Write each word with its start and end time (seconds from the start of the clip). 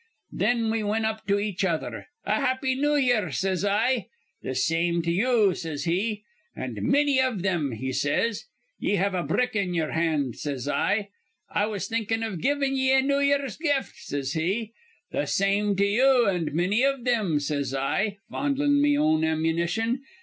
Thin 0.35 0.71
we 0.71 0.81
wint 0.81 1.05
up 1.05 1.27
to 1.27 1.37
each 1.37 1.63
other. 1.63 2.07
'A 2.25 2.31
Happy 2.41 2.73
New 2.73 2.95
Year,' 2.95 3.29
says 3.29 3.63
I. 3.63 4.07
'Th' 4.43 4.57
same 4.57 5.03
to 5.03 5.11
you,' 5.11 5.53
says 5.53 5.83
he, 5.83 6.23
'an' 6.55 6.75
manny 6.81 7.19
iv 7.19 7.43
thim,' 7.43 7.73
he 7.73 7.93
says. 7.93 8.45
'Ye 8.79 8.95
have 8.95 9.13
a 9.13 9.21
brick 9.21 9.55
in 9.55 9.75
ye'er 9.75 9.91
hand,' 9.91 10.37
says 10.37 10.67
I. 10.67 11.09
'I 11.53 11.65
was 11.67 11.87
thinkin' 11.87 12.23
iv 12.23 12.41
givin' 12.41 12.75
ye 12.75 12.97
a 12.97 13.03
New 13.03 13.19
Year's 13.19 13.57
gift,' 13.57 13.99
says 13.99 14.33
he. 14.33 14.73
'Th' 15.11 15.29
same 15.29 15.75
to 15.75 15.85
you, 15.85 16.27
an' 16.27 16.49
manny 16.51 16.81
iv 16.81 17.03
thim,' 17.05 17.39
says 17.39 17.75
I, 17.75 18.17
fondlin' 18.27 18.81
me 18.81 18.97
own 18.97 19.23
ammunition. 19.23 20.01